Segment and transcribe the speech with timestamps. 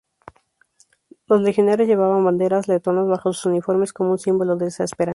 [1.27, 5.09] Los legionarios llevaban banderas letonas bajo sus uniformes como un símbolo de esa esperanza.